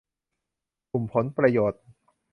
[0.91, 1.81] กลุ่มผลประโยชน์